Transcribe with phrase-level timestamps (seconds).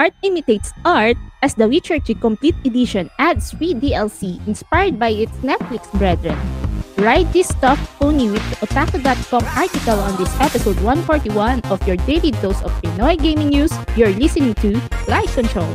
[0.00, 5.36] Art imitates art as The Witcher 3 Complete Edition adds free DLC inspired by its
[5.44, 6.40] Netflix brethren.
[6.96, 12.32] Ride this stuff pony with the Otaku.com article on this episode 141 of your daily
[12.40, 13.76] dose of Pinoy gaming news.
[13.92, 15.68] You're listening to Light Control.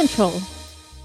[0.00, 0.40] Control,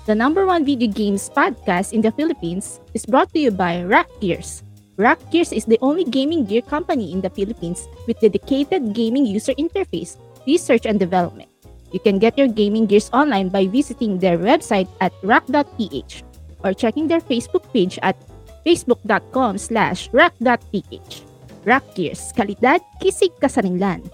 [0.07, 4.07] the number one video games podcast in the Philippines, is brought to you by Rack
[4.23, 4.63] Gears.
[4.95, 9.51] Rack Gears is the only gaming gear company in the Philippines with dedicated gaming user
[9.59, 10.15] interface,
[10.47, 11.51] research and development.
[11.91, 16.23] You can get your gaming gears online by visiting their website at rack.ph
[16.63, 18.15] or checking their Facebook page at
[18.63, 21.27] facebook.com slash rack.ph.
[21.67, 24.07] Rack Gears, kalidad, kisig kasarinlan.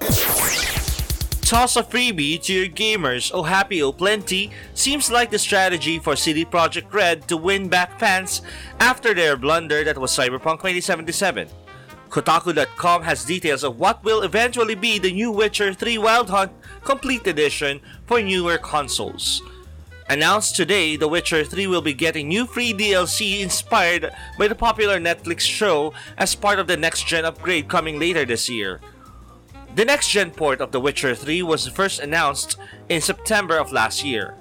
[1.52, 6.16] Toss a freebie to your gamers, oh happy oh plenty, seems like the strategy for
[6.16, 8.42] CD Projekt Red to win back fans
[8.80, 11.50] after their blunder that was Cyberpunk 2077.
[12.10, 16.54] Kotaku.com has details of what will eventually be the new Witcher 3 Wild Hunt
[16.86, 19.42] Complete Edition for newer consoles.
[20.08, 25.02] Announced today, The Witcher 3 will be getting new free DLC inspired by the popular
[25.02, 28.80] Netflix show as part of the next gen upgrade coming later this year.
[29.74, 32.58] The next gen port of The Witcher 3 was first announced
[32.90, 34.36] in September of last year.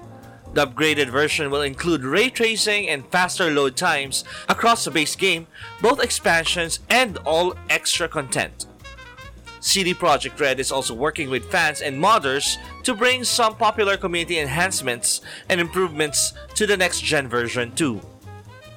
[0.54, 5.46] The upgraded version will include ray tracing and faster load times across the base game,
[5.80, 8.66] both expansions and all extra content.
[9.60, 14.40] CD Projekt Red is also working with fans and modders to bring some popular community
[14.40, 18.00] enhancements and improvements to the next gen version too.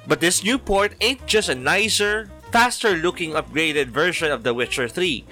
[0.06, 4.86] But this new port ain't just a nicer, faster looking upgraded version of The Witcher
[4.86, 5.24] 3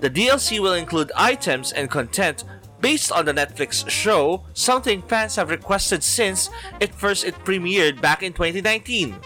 [0.00, 2.44] the DLC will include items and content
[2.80, 8.22] based on the Netflix show, something fans have requested since it first it premiered back
[8.22, 9.16] in 2019.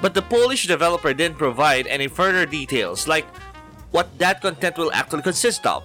[0.00, 3.26] But the Polish developer didn't provide any further details like
[3.92, 5.84] what that content will actually consist of.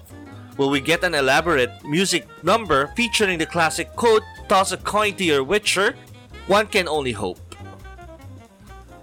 [0.57, 5.23] Will we get an elaborate music number featuring the classic quote, toss a coin to
[5.23, 5.93] your Witcher?
[6.47, 7.46] One can only hope.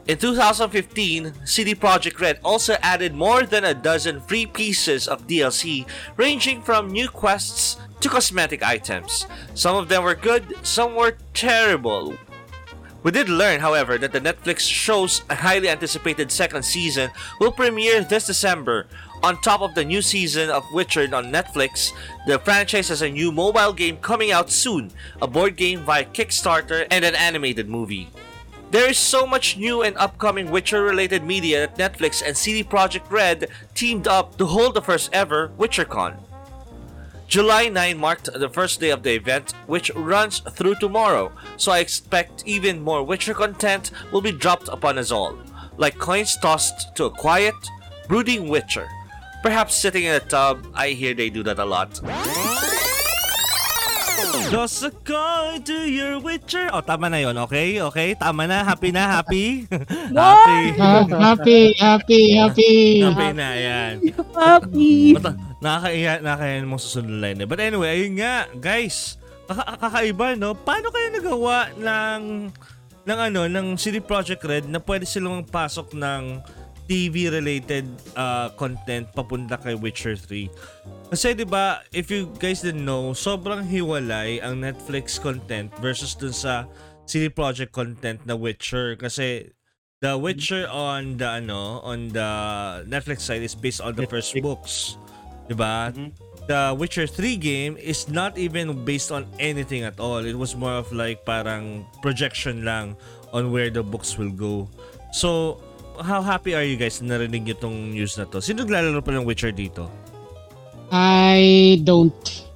[0.06, 5.86] In 2015, CD Projekt Red also added more than a dozen free pieces of DLC,
[6.18, 9.26] ranging from new quests to cosmetic items.
[9.54, 12.18] Some of them were good, some were terrible.
[13.02, 17.10] We did learn, however, that the Netflix show's highly anticipated second season
[17.40, 18.86] will premiere this December.
[19.22, 21.92] On top of the new season of Witcher on Netflix,
[22.26, 24.90] the franchise has a new mobile game coming out soon,
[25.22, 28.10] a board game via Kickstarter, and an animated movie.
[28.74, 33.08] There is so much new and upcoming Witcher related media that Netflix and CD Projekt
[33.08, 36.18] Red teamed up to hold the first ever WitcherCon.
[37.28, 41.78] July 9 marked the first day of the event, which runs through tomorrow, so I
[41.78, 45.38] expect even more Witcher content will be dropped upon us all,
[45.76, 47.54] like coins tossed to a quiet,
[48.08, 48.88] brooding Witcher.
[49.44, 52.00] Perhaps sitting in a tub, I hear they do that a lot.
[54.50, 54.90] Toss a
[55.62, 56.66] to your witcher.
[56.74, 57.78] O, oh, tama na yon okay?
[57.78, 58.14] Okay?
[58.18, 58.66] Tama na?
[58.66, 59.20] Happy na?
[59.20, 59.66] Happy?
[60.14, 60.60] happy.
[61.10, 62.72] happy, happy, happy.
[63.02, 63.94] Happy na, yan.
[64.34, 65.14] Happy.
[65.14, 67.46] But, nakakaiya, nakakaiya mong susunod line.
[67.46, 69.16] But anyway, ayun nga, guys.
[69.46, 70.56] Kaka- kakaiba, no?
[70.56, 72.22] Paano kayo nagawa ng
[73.04, 76.40] ng ano, ng CD Projekt Red na pwede silang pasok ng
[76.84, 80.48] TV-related uh, content papunta kay Witcher 3.
[81.08, 86.34] Kasi 'di ba, if you guys didn't know, sobrang hiwalay ang Netflix content versus dun
[86.34, 86.68] sa
[87.04, 89.52] CD Projekt content na Witcher kasi
[90.04, 92.30] The Witcher on the ano, on the
[92.84, 95.00] Netflix side is based on the first books.
[95.48, 95.88] 'Di ba?
[95.92, 96.34] Mm-hmm.
[96.44, 100.20] The Witcher 3 game is not even based on anything at all.
[100.20, 103.00] It was more of like parang projection lang
[103.32, 104.68] on where the books will go.
[105.08, 105.56] So,
[106.02, 108.42] how happy are you guys na narinig niyo tong news na to?
[108.42, 109.86] Sino naglalaro pa ng Witcher dito?
[110.90, 112.46] I don't.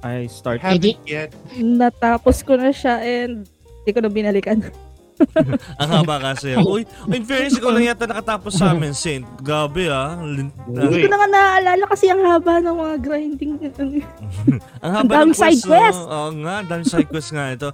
[0.00, 1.30] I started Haven't yet.
[1.54, 3.44] Natapos ko na siya and
[3.84, 4.64] hindi ko na binalikan.
[5.80, 6.56] Ang haba kasi.
[6.56, 6.82] Uy,
[7.12, 9.24] in fairness, ikaw lang yata nakatapos sa amin, Saint.
[9.40, 10.16] Gabi ah.
[10.20, 13.52] Lin- Hindi ko na nga naaalala kasi ang haba ng mga grinding.
[14.84, 16.00] ang haba daming ng side quest, quest.
[16.08, 17.68] Oo nga, dami side quest nga ito.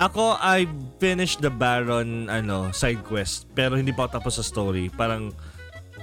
[0.00, 0.66] Ako, I
[0.98, 3.46] finished the Baron ano, side quest.
[3.54, 4.90] Pero hindi pa ako tapos sa story.
[4.90, 5.30] Parang,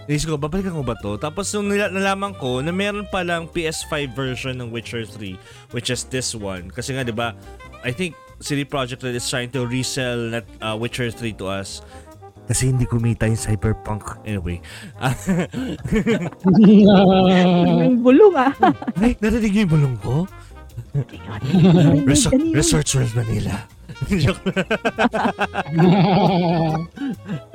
[0.07, 1.19] Inisip ko, babalikan ko ba to?
[1.19, 5.35] Tapos nung nila- nalaman ko na meron palang PS5 version ng Witcher 3,
[5.75, 6.71] which is this one.
[6.71, 7.35] Kasi nga, di ba,
[7.83, 11.81] I think CD Projekt Red is trying to resell net, uh, Witcher 3 to us.
[12.47, 14.23] Kasi hindi kumita yung Cyberpunk.
[14.23, 14.63] Anyway.
[16.63, 18.55] Yung bulong ah.
[19.03, 20.23] Ay, narinig niyo yung bulong ko?
[21.43, 22.07] Yun.
[22.55, 23.67] Resorts World Manila.
[24.21, 24.37] Joke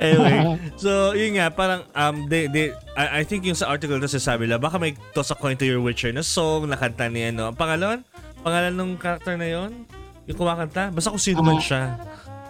[0.03, 4.11] anyway, so yun nga, parang um, they, they, I, I think yung sa article na
[4.11, 7.31] sasabi lang, baka may toss a coin to your Witcher na song, na kanta niya,
[7.31, 7.47] no?
[7.47, 8.03] Ang pangalan?
[8.43, 9.87] Pangalan ng character na yon
[10.27, 10.91] Yung kumakanta?
[10.93, 11.99] Basta kung sino man siya.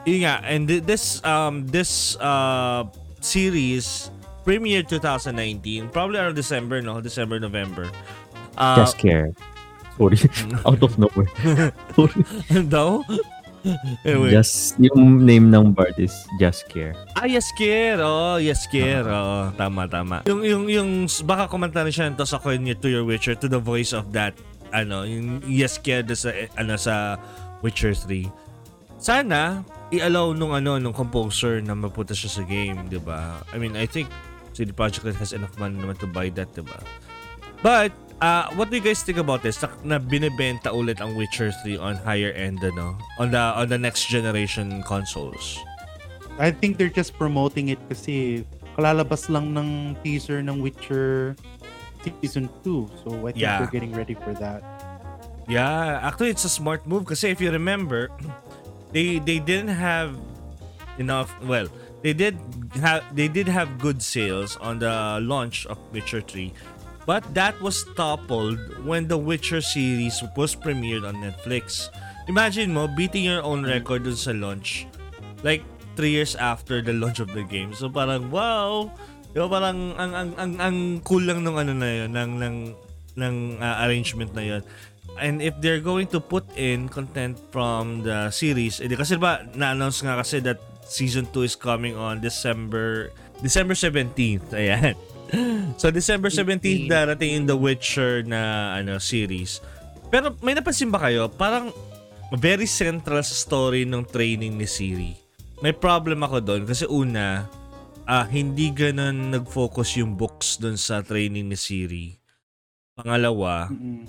[0.03, 2.83] Yun nga, and thi- this, um, this, uh,
[3.23, 4.11] series
[4.43, 6.99] premiered 2019, probably around December, no?
[6.99, 7.87] December, November.
[8.59, 9.31] Uh, Just care.
[9.97, 10.19] Sorry.
[10.67, 11.71] Out of nowhere.
[11.95, 12.21] Sorry.
[12.73, 12.99] daw?
[14.03, 14.31] anyway.
[14.31, 16.95] Just, yung name ng bard is Just Care.
[17.15, 18.01] Ah, Yeskier.
[18.03, 19.07] Oh, Yeskier.
[19.07, 20.27] Oo, tama, tama.
[20.27, 20.89] Yung, yung, yung,
[21.23, 24.35] baka kumanta rin siya nito sa Coin to Your Witcher to the voice of that,
[24.75, 27.15] ano, yung Yeskier sa, eh, ano, sa
[27.63, 28.27] Witcher 3.
[28.99, 33.39] Sana, i-allow nung, ano, nung composer na mapunta siya sa game, di ba?
[33.51, 34.11] I mean, I think
[34.53, 36.77] CD Projekt Red has enough money naman to buy that, di ba?
[37.63, 39.59] But, uh, what do you guys think about this?
[39.63, 42.99] Na, na binibenta ulit ang Witcher 3 on higher end, ano?
[43.17, 45.59] On the, on the next generation consoles.
[46.39, 48.43] I think they're just promoting it kasi
[48.75, 51.37] kalalabas lang ng teaser ng Witcher
[52.21, 52.89] season 2.
[53.05, 53.61] So I think Yeah.
[53.61, 54.65] they're getting ready for that.
[55.47, 58.09] Yeah, actually it's a smart move kasi if you remember,
[58.95, 60.15] they they didn't have
[60.97, 61.67] enough well,
[62.01, 62.39] they did
[62.79, 66.53] have they did have good sales on the launch of Witcher 3.
[67.03, 71.91] But that was toppled when the Witcher series was premiered on Netflix.
[72.31, 74.87] Imagine mo beating your own record dun sa launch.
[75.43, 75.67] Like
[75.99, 77.75] three years after the launch of the game.
[77.75, 78.87] So parang wow,
[79.35, 82.55] ba parang ang ang ang ang cool lang nung ano na yun, ng ng
[83.19, 84.61] ng uh, arrangement na yun.
[85.21, 90.01] And if they're going to put in content from the series, edi kasi ba na-announce
[90.01, 94.53] nga kasi that season 2 is coming on December December 17th.
[94.53, 94.95] Ayan.
[95.81, 99.65] So December 17th darating in The Witcher na ano series.
[100.13, 101.25] Pero may napansin ba kayo?
[101.25, 101.73] Parang
[102.37, 105.17] very central sa story ng training ni Siri.
[105.65, 107.49] May problem ako doon kasi una,
[108.05, 112.13] ah hindi ganun nag-focus yung books doon sa training ni Siri.
[112.93, 114.05] Pangalawa, Mm-mm.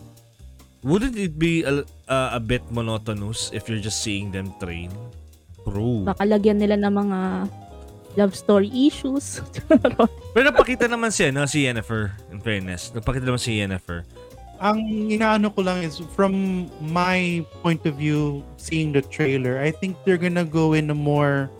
[0.85, 4.93] Wouldn't it be a, a, a bit monotonous if you're just seeing them train?
[5.65, 6.05] True.
[6.05, 7.19] Baka lagyan nila ng mga
[8.21, 9.41] love story issues.
[10.37, 12.93] Pero napakita naman siya, no, si Yennefer, in fairness.
[12.93, 14.05] Napakita naman si Yennefer.
[14.61, 19.99] Ang inaano ko lang is from my point of view seeing the trailer, I think
[20.07, 21.51] they're gonna go in a more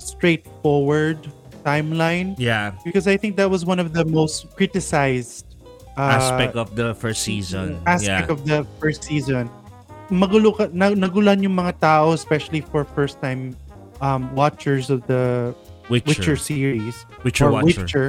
[0.00, 1.18] straightforward
[1.62, 5.51] timeline Yeah, because I think that was one of the most criticized
[5.96, 7.80] uh, aspect of the first season.
[7.86, 8.32] aspect yeah.
[8.32, 9.50] of the first season.
[10.10, 13.56] Magulo ka, na, nagulan yung mga tao especially for first time
[14.00, 15.54] um, watchers of the
[15.88, 16.08] Witcher.
[16.08, 17.66] Witcher series Witcher or Watcher.
[17.66, 18.06] Witcher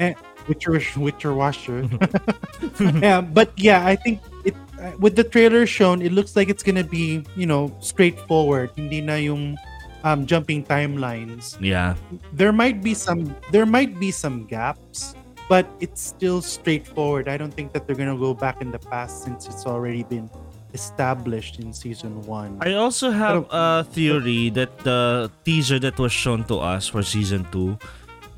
[0.00, 0.14] eh,
[0.48, 1.88] Witcher Witcher Watcher.
[3.02, 6.62] yeah, but yeah, I think it uh, with the trailer shown, it looks like it's
[6.62, 8.70] gonna be you know straightforward.
[8.74, 9.58] Hindi na yung
[10.04, 11.56] um, jumping timelines.
[11.60, 11.94] Yeah.
[12.32, 15.14] There might be some there might be some gaps,
[15.52, 17.28] but it's still straightforward.
[17.28, 20.32] I don't think that they're gonna go back in the past since it's already been
[20.72, 22.56] established in season one.
[22.64, 27.44] I also have a theory that the teaser that was shown to us for season
[27.52, 27.76] 2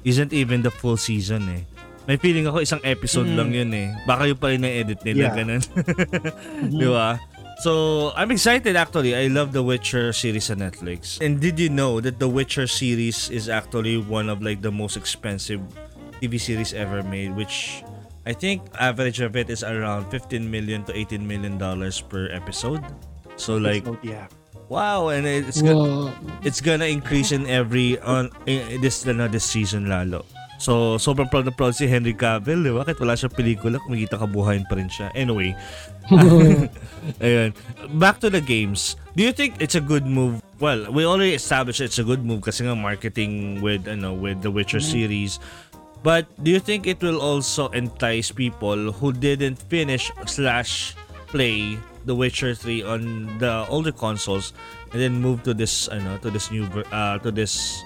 [0.03, 1.63] isn't even the full season eh.
[2.11, 3.37] May feeling ako isang episode Mm.
[3.39, 3.89] lang yun eh.
[4.11, 5.39] Baka yung pala na edit nila, Yeah.
[5.39, 5.63] ganun.
[6.67, 6.83] Mhm.
[6.83, 7.23] Di ba?
[7.63, 9.15] So, I'm excited actually.
[9.15, 11.23] I love the Witcher series on Netflix.
[11.23, 14.99] And did you know that the Witcher series is actually one of like the most
[14.99, 15.63] expensive
[16.25, 17.85] TV series ever made, which
[18.25, 22.81] I think average of it is around 15 million to 18 million dollars per episode.
[23.37, 24.33] So like, yeah.
[24.73, 29.93] wow, and it's gonna, it's gonna increase in every on in this ano, this season
[29.93, 30.25] lalo.
[30.65, 32.87] So, sobrang proud na proud si Henry Cavill, di ba?
[32.87, 35.11] Kahit wala siya pelikula, kumikita kabuhayan pa rin siya.
[35.13, 35.53] Anyway,
[37.25, 37.53] Ayun.
[37.97, 38.97] Back to the games.
[39.17, 40.43] Do you think it's a good move?
[40.61, 44.51] Well, we already established it's a good move kasi nga marketing with ano with the
[44.51, 45.41] Witcher series.
[46.05, 50.93] But do you think it will also entice people who didn't finish slash
[51.33, 53.03] play The Witcher 3 on
[53.41, 54.53] the older consoles
[54.93, 57.81] and then move to this ano to this new uh, to this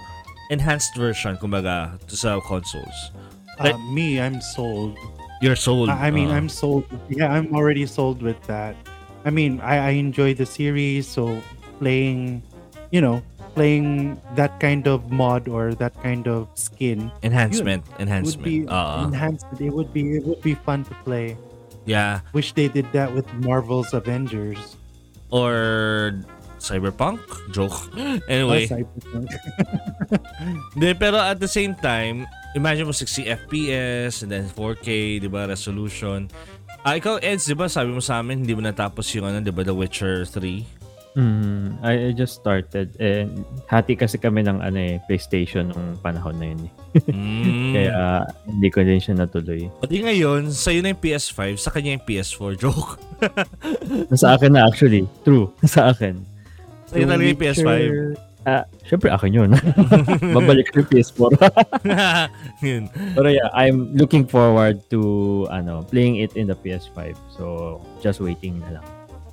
[0.51, 3.15] enhanced version kumbaga to sa consoles?
[3.63, 4.99] Uh, me, I'm sold.
[5.39, 5.87] You're sold.
[5.87, 6.91] I I mean, uh, I'm sold.
[7.07, 8.75] Yeah, I'm already sold with that.
[9.23, 11.39] I mean, I, I enjoy the series, so
[11.79, 12.43] playing,
[12.91, 13.23] you know,
[13.55, 18.45] playing that kind of mod or that kind of skin enhancement, would enhancement.
[18.45, 19.47] be Uh, enhanced.
[19.61, 21.37] It would be it would be fun to play.
[21.89, 22.21] yeah.
[22.37, 24.77] Wish they did that with Marvel's Avengers.
[25.29, 26.17] or
[26.59, 27.21] Cyberpunk?
[27.53, 27.77] Joke.
[28.29, 28.65] Anyway.
[28.65, 29.29] Oh, Cyberpunk.
[30.75, 32.25] Hindi, pero at the same time,
[32.57, 36.29] imagine mo 60 FPS and then 4K, di ba, resolution.
[36.83, 39.53] Ah, ikaw, Eds, di ba, sabi mo sa amin, hindi mo natapos yung, ano, di
[39.53, 40.78] ba, The Witcher 3?
[41.19, 42.95] Mm, I, I just started.
[43.03, 43.27] Eh,
[43.67, 46.61] hati kasi kami ng ano eh, PlayStation nung panahon na yun.
[46.63, 46.73] Eh.
[47.11, 47.73] Mm.
[47.75, 47.97] Kaya
[48.47, 49.67] hindi ko din siya natuloy.
[49.83, 52.55] Pati ngayon, sa'yo na yung PS5, sa kanya yung PS4.
[52.63, 53.03] Joke.
[54.15, 55.11] Nasa akin na actually.
[55.27, 55.51] True.
[55.67, 56.23] Nasa akin.
[56.87, 57.67] Sa'yo talaga yung PS5.
[57.67, 59.51] Witcher- Ah, syempre akin yun.
[60.33, 61.31] Babalik ko yung PS4.
[62.65, 62.89] Yun.
[63.13, 67.13] Pero yeah, I'm looking forward to ano, playing it in the PS5.
[67.37, 68.87] So, just waiting na lang.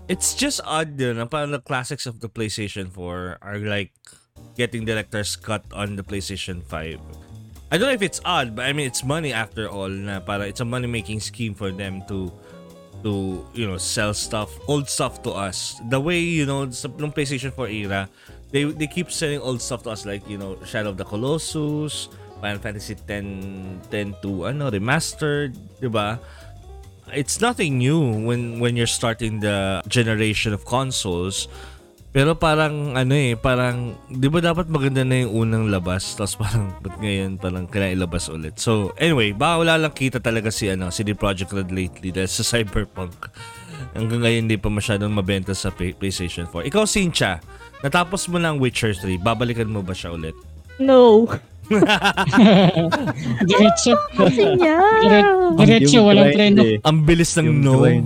[0.06, 1.18] It's just odd yun.
[1.18, 3.90] na Parang the classics of the PlayStation 4 are like
[4.54, 7.02] getting director's cut on the PlayStation 5.
[7.74, 9.90] I don't know if it's odd, but I mean, it's money after all.
[9.90, 12.30] Na para it's a money-making scheme for them to
[13.02, 17.14] to you know sell stuff old stuff to us the way you know sa nung
[17.14, 18.10] PlayStation 4 era
[18.50, 22.10] they they keep selling old stuff to us like you know Shadow of the Colossus
[22.42, 26.18] Final Fantasy 10 10 to ano remastered di ba
[27.14, 31.46] it's nothing new when when you're starting the generation of consoles.
[32.16, 36.72] Pero parang ano eh parang di ba dapat maganda na yung unang labas tapos parang
[36.80, 38.56] ba't ngayon parang kailangan ilabas ulit?
[38.56, 42.32] So anyway baka wala lang kita talaga si ano si The Project Red lately dahil
[42.32, 43.30] sa Cyberpunk.
[43.92, 47.44] Hanggang ngayon hindi pa masyadong mabenta sa Play- PlayStation 4 ikaw Sincha
[47.84, 50.36] natapos mo ng Witcher 3 babalikan mo ba siya ulit?
[50.80, 51.28] No.
[53.42, 53.94] Diretso.
[55.56, 56.62] Diretso, Yung walang preno.
[56.62, 56.78] eh.
[56.82, 58.00] ang bilis ng Yung no eh.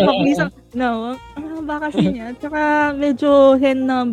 [0.00, 1.14] Mabilis ang- no.
[1.34, 2.32] Ang haba kasi niya.
[2.34, 2.60] Tsaka
[2.92, 4.06] medyo hen na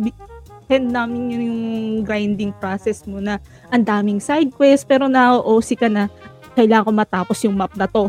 [0.68, 1.62] hen namin yun yung
[2.02, 6.12] grinding process mo na ang daming side quest pero na-OC ka na
[6.52, 8.04] kailangan ko matapos yung map na to.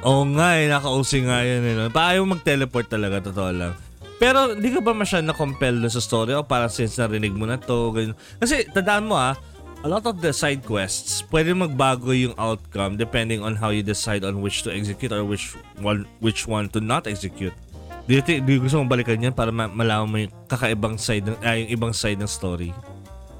[0.00, 1.74] Oo nga eh, naka-OC nga yun eh.
[1.74, 1.88] no?
[1.88, 3.72] Pa ayaw mag-teleport talaga, totoo lang.
[4.20, 7.56] Pero hindi ka ba masyadong na-compel dun sa story o parang since narinig mo na
[7.56, 8.12] to, ganyan.
[8.36, 9.32] Kasi tandaan mo ah,
[9.80, 14.20] a lot of the side quests, pwede magbago yung outcome depending on how you decide
[14.20, 17.56] on which to execute or which one which one to not execute.
[18.04, 20.98] Do you, think, do you gusto mong balikan yan para ma- malaman mo yung kakaibang
[20.98, 22.74] side, ng, ah, yung ibang side ng story?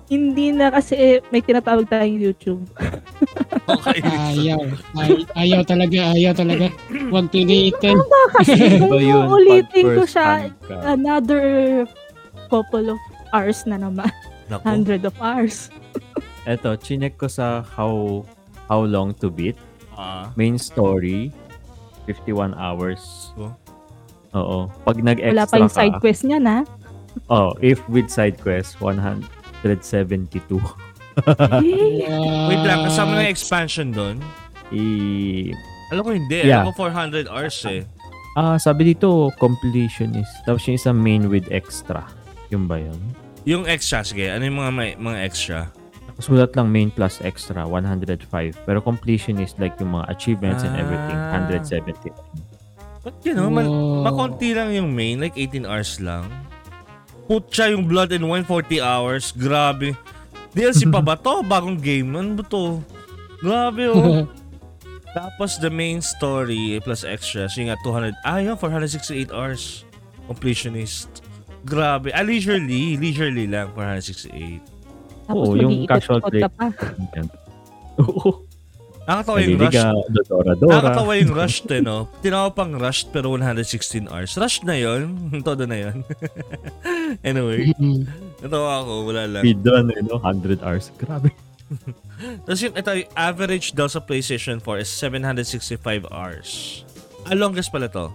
[0.06, 2.62] Hindi na kasi may tinatawag tayong YouTube.
[3.86, 4.60] Ayaw.
[4.96, 6.66] Ay, ayaw talaga, ayaw talaga.
[6.90, 7.96] Huwag pilitin.
[8.38, 10.50] Kasi Iba kung uulitin ko siya
[10.86, 11.42] another
[12.50, 13.00] couple of
[13.30, 14.10] hours na naman.
[14.50, 14.64] Naku.
[14.66, 15.70] Hundred of hours.
[16.42, 18.26] Eto, chinek ko sa how
[18.66, 19.54] how long to beat.
[19.94, 20.34] Ah.
[20.34, 21.30] Main story,
[22.06, 23.30] 51 hours.
[23.38, 23.54] Oh.
[24.34, 24.58] Oo.
[24.86, 26.56] Pag nag-extra Wala pa yung ka, side quest niya na.
[27.30, 30.58] oh, if with side quest, 172.
[32.46, 34.16] Wait lang, kasama na yung expansion doon?
[34.70, 34.82] I,
[35.90, 36.46] Alam ko hindi.
[36.46, 36.62] Yeah.
[36.62, 37.82] Alam ko 400 hours eh.
[38.34, 40.30] ah, sabi dito, completionist.
[40.44, 42.06] Tapos yung isang main with extra.
[42.48, 42.98] Yung ba yun?
[43.42, 44.30] Yung extra, sige.
[44.30, 45.58] Ano yung mga, may, mga extra?
[46.20, 48.28] Sulat lang main plus extra, 105.
[48.62, 51.40] Pero completionist like yung mga achievements and everything, Ah.
[51.48, 52.12] 170.
[53.00, 53.48] Ba't yun, no?
[53.48, 54.04] Man, Oh.
[54.04, 56.28] makonti lang yung main, like 18 hours lang.
[57.24, 59.32] Putya yung Blood and Wine, 40 hours.
[59.32, 59.96] Grabe.
[60.50, 61.42] DLC pa ba to?
[61.42, 62.10] Bagong game.
[62.12, 62.82] Ano ba to?
[63.38, 64.26] Grabe oh.
[65.10, 69.82] Tapos the main story plus extras, yung nga 200, ah yun, 468 hours.
[70.26, 71.10] Completionist.
[71.60, 72.14] Grabe.
[72.14, 72.94] Ah, leisurely.
[72.94, 74.62] Leisurely lang, 468.
[75.26, 76.46] Tapos Oo, yung casual play.
[76.46, 76.70] pa.
[78.06, 78.46] Oo.
[79.02, 79.74] Nakakatawa yung rush.
[79.74, 79.84] Naliliga,
[80.30, 80.70] Dora-Dora.
[80.70, 82.06] Nakakatawa yung rushed eh, no?
[82.22, 84.38] Tinawag pang rushed pero 116 hours.
[84.38, 85.10] Rushed na yon
[85.42, 86.06] Todo na yon
[87.26, 88.06] anyway, Mm.
[88.42, 88.92] Natawa ako.
[89.08, 89.42] Wala lang.
[89.44, 90.18] Speed run, eh, no?
[90.20, 90.92] 100 hours.
[90.96, 91.30] Grabe.
[92.44, 96.82] Tapos yung, ito, yung average daw sa PlayStation 4 is 765 hours.
[97.24, 98.10] Ah, longest pala to.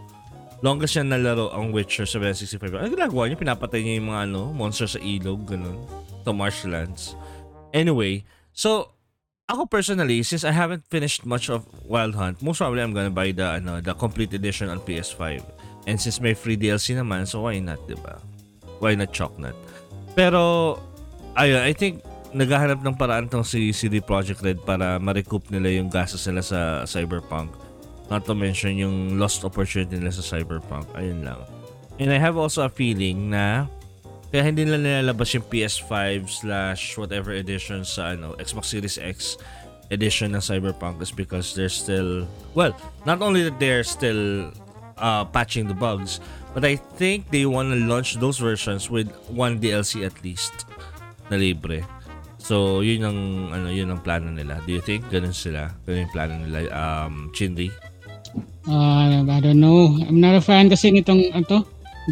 [0.65, 2.83] Longest yan nalaro ang Witcher 765 hours.
[2.85, 3.37] Ano ginagawa niya?
[3.37, 5.77] Pinapatay niya yung mga ano, monster sa ilog, ganun.
[6.25, 7.13] Sa marshlands.
[7.75, 8.95] Anyway, so,
[9.45, 13.29] ako personally, since I haven't finished much of Wild Hunt, most probably I'm gonna buy
[13.29, 15.43] the, ano, the complete edition on PS5.
[15.85, 18.17] And since may free DLC naman, so why not, di ba?
[18.81, 19.53] Why not Chocnut?
[20.15, 20.75] Pero,
[21.35, 22.01] ayun, I think
[22.35, 26.83] naghahanap ng paraan tong si CD Projekt Red para ma-recoup nila yung gastos nila sa
[26.83, 27.51] Cyberpunk.
[28.11, 30.87] Not to mention yung lost opportunity nila sa Cyberpunk.
[30.99, 31.39] Ayun lang.
[31.99, 33.71] And I have also a feeling na
[34.35, 39.39] kaya hindi nila nilalabas yung PS5 slash whatever edition sa ano, Xbox Series X
[39.95, 42.75] edition ng Cyberpunk is because they're still well,
[43.07, 44.51] not only that they're still
[44.99, 46.19] uh, patching the bugs,
[46.55, 50.63] but I think they want to launch those versions with one DLC at least
[51.27, 51.83] na libre.
[52.39, 53.19] So, yun ang
[53.51, 54.61] ano, yun ang plano nila.
[54.63, 55.73] Do you think ganun sila?
[55.83, 57.73] Ganun yung plano nila um Chinri?
[58.65, 59.93] Ah, I don't know.
[60.05, 61.59] I'm not a fan kasi nitong ano to,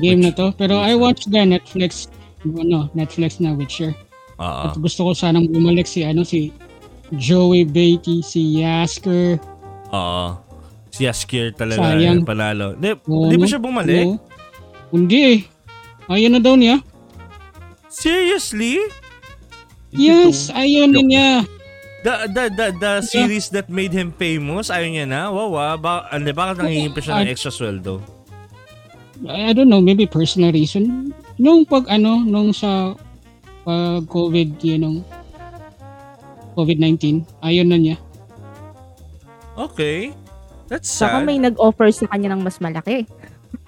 [0.01, 0.47] game Which- na to.
[0.57, 2.09] Pero I watched the Netflix,
[2.43, 3.93] ano, Netflix na Witcher.
[4.41, 4.61] Oo.
[4.69, 6.49] At gusto ko sanang bumalik si, ano, si
[7.13, 9.37] Joey Beatty, si Yasker.
[9.93, 10.25] Oo.
[10.93, 12.21] Si Yaskier talaga Sayang.
[12.21, 12.73] yung panalo.
[12.77, 13.49] Di, Oo, di ba no?
[13.49, 14.05] siya bumalik?
[14.09, 14.17] Oo.
[14.93, 15.39] Hindi eh.
[16.05, 16.77] Ayaw na daw niya.
[17.89, 18.77] Seriously?
[19.89, 21.29] Yes, ayaw na niya.
[22.03, 25.33] The, the, the, the series that made him famous, ayaw niya na?
[25.33, 25.73] Wow, ah.
[25.79, 28.03] Ba, ano, bakit nangihingi pa siya ng extra sweldo?
[29.23, 31.15] I don't know, maybe personal reason.
[31.39, 32.93] Nung pag ano, nung sa
[33.63, 34.97] pag COVID, yun, nung
[36.59, 37.97] COVID-19, ayaw na niya.
[39.55, 40.11] Okay.
[40.67, 41.25] That's Saka sad.
[41.25, 43.07] may nag-offer sa kanya ng mas malaki.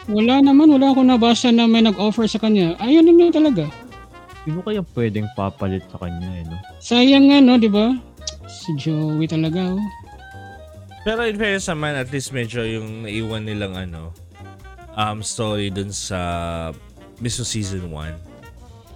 [0.05, 2.77] Wala naman, wala akong nabasa na may nag-offer sa kanya.
[2.77, 3.65] Ayaw na niya talaga.
[4.45, 6.57] Sino kaya pwedeng papalit sa kanya, eh, no?
[6.77, 7.89] Sayang nga, no, di ba?
[8.45, 9.81] Si Joey talaga, oh.
[11.05, 14.13] Pero in fairness naman, at least medyo yung naiwan nilang ano,
[14.97, 16.69] um, story dun sa
[17.21, 18.13] Miso Season 1.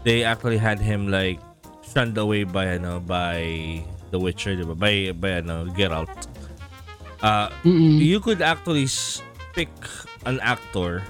[0.06, 1.38] They actually had him like
[1.86, 4.74] shunned away by ano by The Witcher, di ba?
[4.74, 6.10] By by ano Geralt.
[7.20, 8.00] Uh, Mm-mm.
[8.00, 8.88] you could actually
[9.52, 9.70] pick
[10.26, 11.04] an actor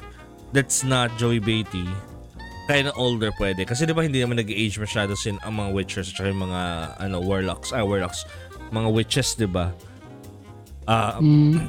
[0.51, 1.87] that's not Joey Beatty
[2.69, 3.65] kind of older pwede.
[3.65, 7.17] Kasi di ba hindi naman nag-age masyado sin ang mga witchers at yung mga ano
[7.17, 7.73] warlocks.
[7.73, 8.29] Ah warlocks.
[8.69, 9.73] Mga witches di ba?
[10.85, 11.65] Ah Mm.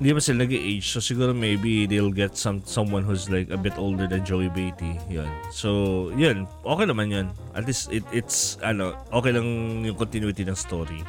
[0.00, 0.88] hindi ba sila nag-age?
[0.88, 4.96] So siguro maybe they'll get some someone who's like a bit older than Joey Beatty.
[5.12, 5.28] Yun.
[5.52, 6.48] So yun.
[6.64, 7.26] Okay naman yun.
[7.52, 9.44] At least it, it's ano okay lang
[9.84, 11.04] yung continuity ng story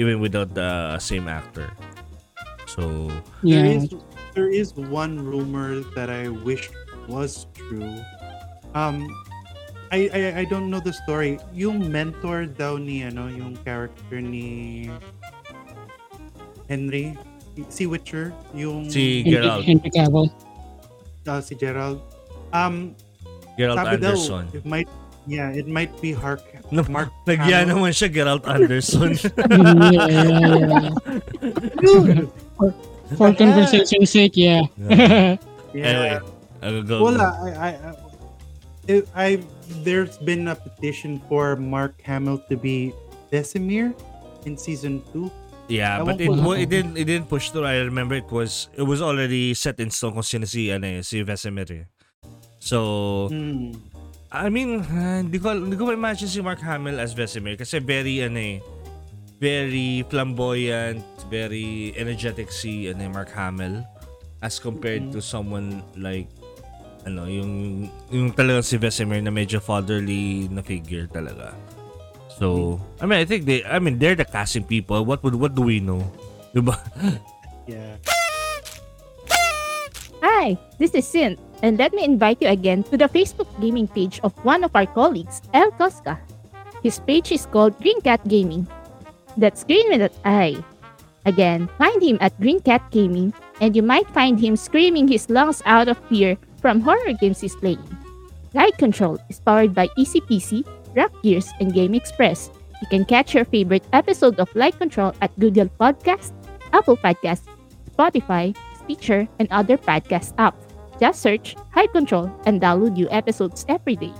[0.00, 1.68] even without the same actor.
[2.64, 3.12] So
[3.44, 3.84] Yeah.
[4.36, 6.68] Is there is one rumor that I wish
[7.08, 7.96] was true.
[8.76, 9.08] Um
[9.88, 11.38] I, I I don't know the story.
[11.54, 14.90] Yung mentor daw ni ano, yung character ni
[16.68, 17.16] Henry
[17.72, 20.28] si Witcher, yung si Henry, Geralt Henry Cavill.
[21.26, 22.02] uh, si Gerald.
[22.52, 22.92] Um
[23.56, 24.90] Geralt sabi daw, Anderson it might
[25.24, 27.88] yeah, it might be Hark No, Mark Nagyan Hamill.
[27.88, 29.14] naman siya Geralt Anderson.
[29.94, 30.30] Yeah, yeah,
[30.66, 30.90] yeah.
[31.78, 32.26] Dude!
[33.14, 34.66] For conversation's sake, yeah.
[34.82, 35.38] anyway,
[35.74, 36.20] Yeah.
[36.62, 37.04] I'll go.
[37.06, 37.70] Wala, I, I,
[38.90, 39.28] I, I,
[39.86, 42.90] there's been a petition for Mark Hamill to be
[43.30, 43.94] Desimir
[44.42, 45.30] in season two.
[45.68, 47.66] Yeah, Ewan but it, ko it didn't it didn't push through.
[47.66, 51.02] I remember it was it was already set in stone kung sino si ano eh,
[51.02, 51.84] si Vesemir eh.
[52.62, 53.74] So, Hmm.
[54.30, 58.22] I mean, ah, hindi ko hindi ko ma-imagine si Mark Hamill as Vesemir kasi very
[58.22, 58.62] ano eh,
[59.40, 63.84] very flamboyant, very energetic si ano Mark Hamill
[64.40, 66.28] as compared to someone like
[67.06, 71.54] ano, yung yung talagang si Vesemir na medyo fatherly na figure talaga.
[72.36, 75.04] So, I mean, I think they I mean, they're the casting people.
[75.06, 76.04] What would what do we know?
[76.56, 76.76] Diba?
[77.68, 77.96] Yeah.
[80.24, 84.18] Hi, this is Sin, and let me invite you again to the Facebook gaming page
[84.26, 86.18] of one of our colleagues, El Cosca.
[86.82, 88.66] His page is called Green Cat Gaming.
[89.36, 90.64] That's green with an I.
[91.26, 95.60] Again, find him at Green Cat Gaming, and you might find him screaming his lungs
[95.66, 97.82] out of fear from horror games he's playing.
[98.54, 100.64] Light Control is powered by ECPC,
[100.96, 102.50] Rock Gears, and Game Express.
[102.80, 106.32] You can catch your favorite episode of Light Control at Google Podcast,
[106.72, 107.42] Apple Podcast,
[107.92, 110.62] Spotify, Stitcher, and other podcast apps.
[111.00, 114.12] Just search High Control and download new episodes every day.